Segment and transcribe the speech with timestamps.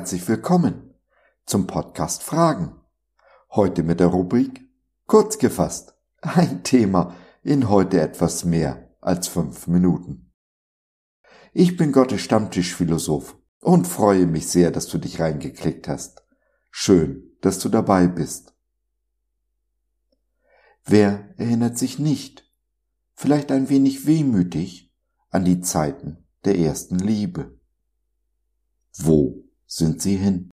[0.00, 0.94] herzlich willkommen
[1.44, 2.74] zum Podcast Fragen.
[3.50, 4.66] Heute mit der Rubrik
[5.06, 5.92] Kurz gefasst.
[6.22, 10.32] Ein Thema in heute etwas mehr als fünf Minuten.
[11.52, 16.24] Ich bin Gottes Stammtischphilosoph und freue mich sehr, dass du dich reingeklickt hast.
[16.70, 18.54] Schön, dass du dabei bist.
[20.86, 22.50] Wer erinnert sich nicht,
[23.16, 24.94] vielleicht ein wenig wehmütig,
[25.28, 27.60] an die Zeiten der ersten Liebe?
[28.96, 30.50] Wo sind sie hin?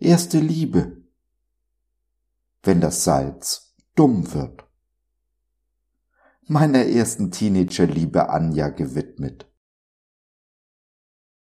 [0.00, 1.04] Erste Liebe.
[2.64, 4.64] Wenn das Salz dumm wird.
[6.42, 9.48] Meiner ersten Teenagerliebe Anja gewidmet.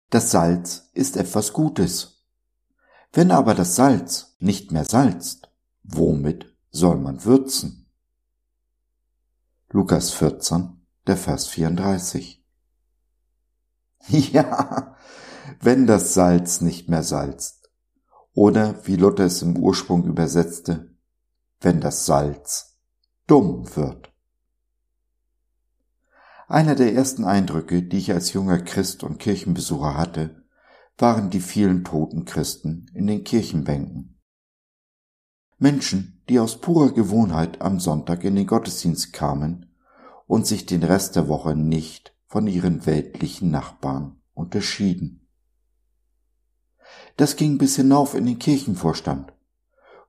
[0.09, 2.18] Das Salz ist etwas Gutes
[3.13, 5.51] wenn aber das Salz nicht mehr salzt,
[5.83, 7.87] womit soll man würzen?
[9.71, 12.37] Lukas 14, der Vers 34.
[14.09, 14.97] Ja,
[15.61, 17.71] wenn das Salz nicht mehr salzt.
[18.33, 20.95] Oder wie Luther es im Ursprung übersetzte,
[21.61, 22.79] wenn das Salz
[23.27, 24.13] dumm wird.
[26.47, 30.45] Einer der ersten Eindrücke, die ich als junger Christ und Kirchenbesucher hatte,
[30.99, 34.19] waren die vielen toten Christen in den Kirchenbänken.
[35.57, 39.67] Menschen, die aus purer Gewohnheit am Sonntag in den Gottesdienst kamen
[40.27, 45.27] und sich den Rest der Woche nicht von ihren weltlichen Nachbarn unterschieden.
[47.17, 49.33] Das ging bis hinauf in den Kirchenvorstand,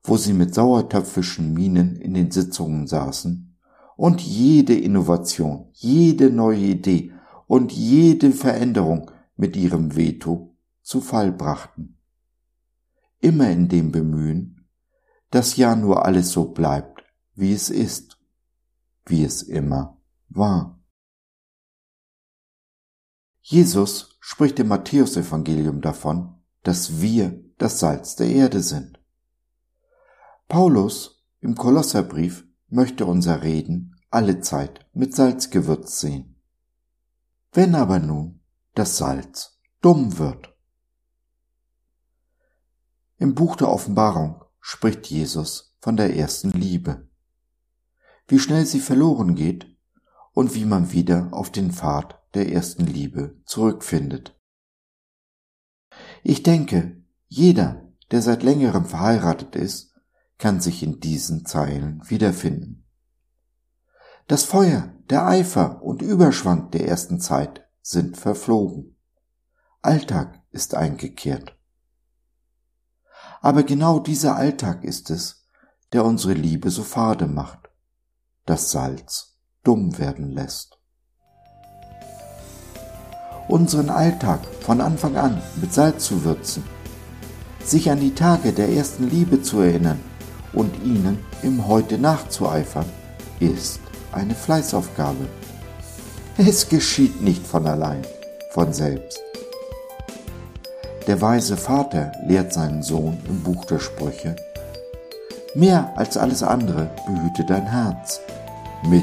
[0.04, 3.58] wo sie mit sauertöpfischen Mienen in den Sitzungen saßen
[3.96, 7.12] und jede Innovation, jede neue Idee
[7.48, 10.49] und jede Veränderung mit ihrem Veto
[10.90, 12.00] zu Fall brachten.
[13.20, 14.68] Immer in dem Bemühen,
[15.30, 17.04] dass ja nur alles so bleibt,
[17.36, 18.18] wie es ist,
[19.06, 20.84] wie es immer war.
[23.42, 29.00] Jesus spricht im Matthäusevangelium davon, dass wir das Salz der Erde sind.
[30.48, 36.42] Paulus im Kolosserbrief möchte unser Reden alle Zeit mit Salz gewürzt sehen.
[37.52, 38.40] Wenn aber nun
[38.74, 40.50] das Salz dumm wird,
[43.20, 47.08] im Buch der Offenbarung spricht Jesus von der ersten Liebe.
[48.28, 49.68] Wie schnell sie verloren geht
[50.34, 54.40] und wie man wieder auf den Pfad der ersten Liebe zurückfindet.
[56.24, 59.94] Ich denke, jeder, der seit längerem verheiratet ist,
[60.38, 62.86] kann sich in diesen Zeilen wiederfinden.
[64.28, 68.96] Das Feuer, der Eifer und Überschwang der ersten Zeit sind verflogen.
[69.82, 71.59] Alltag ist eingekehrt.
[73.42, 75.46] Aber genau dieser Alltag ist es,
[75.94, 77.70] der unsere Liebe so fade macht,
[78.46, 80.78] das Salz dumm werden lässt.
[83.48, 86.64] Unseren Alltag von Anfang an mit Salz zu würzen,
[87.64, 90.00] sich an die Tage der ersten Liebe zu erinnern
[90.54, 92.86] und ihnen im Heute nachzueifern,
[93.40, 93.80] ist
[94.12, 95.28] eine Fleißaufgabe.
[96.38, 98.06] Es geschieht nicht von allein,
[98.52, 99.29] von selbst.
[101.10, 104.36] Der weise Vater lehrt seinen Sohn im Buch der Sprüche,
[105.56, 108.22] Mehr als alles andere behüte dein Herz
[108.84, 109.02] mit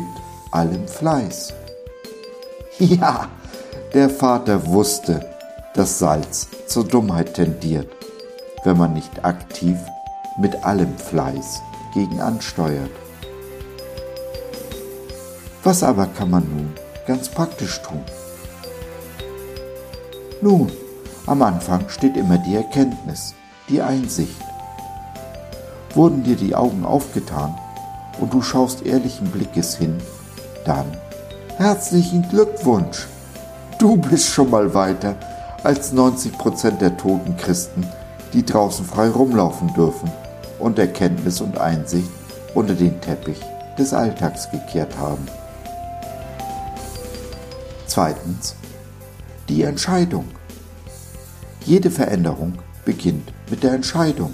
[0.53, 1.53] allem Fleiß.
[2.79, 3.27] Ja,
[3.93, 5.27] der Vater wusste,
[5.75, 7.89] dass Salz zur Dummheit tendiert,
[8.63, 9.77] wenn man nicht aktiv
[10.39, 11.61] mit allem Fleiß
[11.93, 12.91] gegen ansteuert.
[15.65, 16.73] Was aber kann man nun
[17.05, 18.05] ganz praktisch tun?
[20.41, 20.71] Nun,
[21.27, 23.35] am Anfang steht immer die Erkenntnis,
[23.69, 24.41] die Einsicht.
[25.95, 27.57] Wurden dir die Augen aufgetan
[28.21, 29.99] und du schaust ehrlichen Blickes hin,
[30.65, 30.87] dann
[31.57, 33.07] herzlichen Glückwunsch!
[33.79, 35.17] Du bist schon mal weiter
[35.63, 37.87] als 90 Prozent der toten Christen,
[38.33, 40.11] die draußen frei rumlaufen dürfen
[40.59, 42.09] und Erkenntnis und Einsicht
[42.55, 43.41] unter den Teppich
[43.79, 45.27] des Alltags gekehrt haben.
[47.87, 48.55] Zweitens,
[49.49, 50.27] die Entscheidung.
[51.67, 54.33] Jede Veränderung beginnt mit der Entscheidung,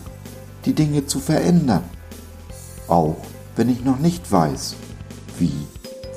[0.67, 1.83] die Dinge zu verändern,
[2.89, 3.17] auch
[3.57, 4.75] wenn ich noch nicht weiß,
[5.39, 5.67] wie,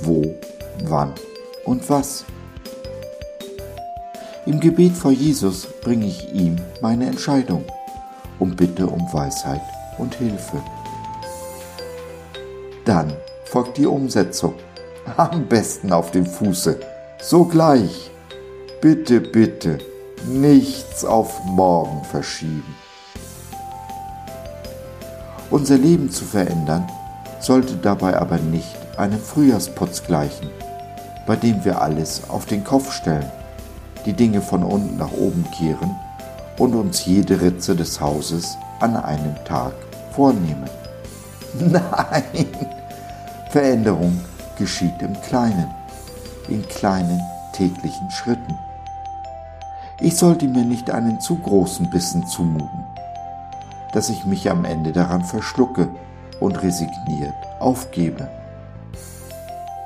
[0.01, 0.35] wo,
[0.83, 1.13] wann
[1.63, 2.25] und was.
[4.45, 7.63] Im Gebet vor Jesus bringe ich ihm meine Entscheidung
[8.37, 9.61] und bitte um Weisheit
[9.97, 10.61] und Hilfe.
[12.83, 13.13] Dann
[13.45, 14.55] folgt die Umsetzung,
[15.15, 16.77] am besten auf dem Fuße,
[17.21, 18.11] sogleich.
[18.81, 19.79] Bitte, bitte
[20.27, 22.75] nichts auf morgen verschieben.
[25.49, 26.89] Unser Leben zu verändern,
[27.39, 30.49] sollte dabei aber nicht einem Frühjahrsputz gleichen,
[31.27, 33.29] bei dem wir alles auf den Kopf stellen,
[34.05, 35.95] die Dinge von unten nach oben kehren
[36.57, 39.73] und uns jede Ritze des Hauses an einem Tag
[40.11, 40.69] vornehmen.
[41.59, 42.47] Nein,
[43.49, 44.19] Veränderung
[44.57, 45.69] geschieht im Kleinen,
[46.47, 47.21] in kleinen
[47.53, 48.57] täglichen Schritten.
[50.01, 52.83] Ich sollte mir nicht einen zu großen Bissen zumuten,
[53.93, 55.87] dass ich mich am Ende daran verschlucke
[56.39, 58.27] und resigniert aufgebe.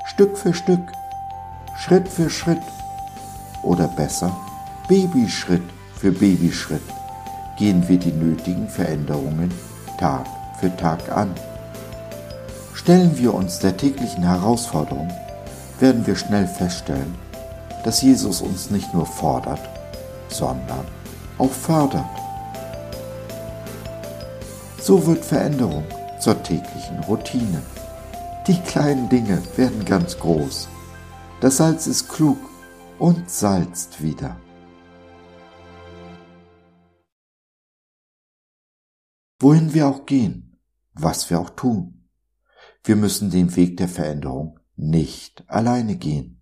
[0.05, 0.91] Stück für Stück,
[1.77, 2.61] Schritt für Schritt
[3.63, 4.35] oder besser
[4.87, 5.61] Babyschritt
[5.95, 6.81] für Babyschritt
[7.57, 9.53] gehen wir die nötigen Veränderungen
[9.99, 10.25] Tag
[10.59, 11.29] für Tag an.
[12.73, 15.09] Stellen wir uns der täglichen Herausforderung,
[15.79, 17.13] werden wir schnell feststellen,
[17.83, 19.61] dass Jesus uns nicht nur fordert,
[20.29, 20.85] sondern
[21.37, 22.05] auch fördert.
[24.81, 25.83] So wird Veränderung
[26.19, 27.61] zur täglichen Routine.
[28.47, 30.67] Die kleinen Dinge werden ganz groß.
[31.41, 32.37] Das Salz ist klug
[32.97, 34.39] und salzt wieder.
[39.39, 40.59] Wohin wir auch gehen,
[40.93, 42.09] was wir auch tun,
[42.83, 46.41] wir müssen den Weg der Veränderung nicht alleine gehen.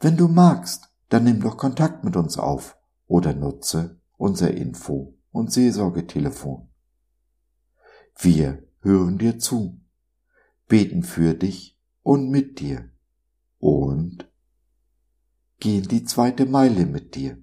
[0.00, 2.76] Wenn du magst, dann nimm doch Kontakt mit uns auf
[3.06, 6.68] oder nutze unser Info- und Seelsorgetelefon.
[8.18, 9.80] Wir hören dir zu,
[10.66, 12.90] beten für dich und mit dir
[13.58, 14.28] und
[15.60, 17.38] gehen die zweite Meile mit dir.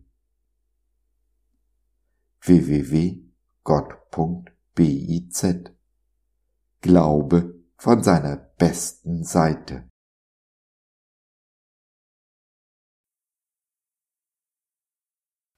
[2.41, 3.31] www.gott.biz
[6.81, 9.90] Glaube von seiner besten Seite.